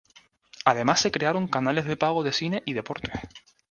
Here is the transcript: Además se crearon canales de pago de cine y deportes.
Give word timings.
Además 0.65 0.99
se 0.99 1.11
crearon 1.11 1.47
canales 1.47 1.85
de 1.85 1.95
pago 1.95 2.23
de 2.23 2.33
cine 2.33 2.63
y 2.65 2.73
deportes. 2.73 3.11